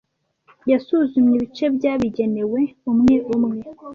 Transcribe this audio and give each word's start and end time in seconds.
Yasuzumye 0.71 1.33
ibice 1.37 1.65
byabigenewe 1.75 2.61
umwe 2.91 3.15
umwe. 3.35 3.59